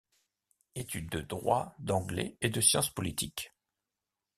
Études 0.73 1.11
de 1.11 1.21
droit, 1.21 1.75
d'anglais 1.77 2.35
et 2.41 2.49
de 2.49 2.59
sciences 2.59 2.89
politiques. 2.89 3.53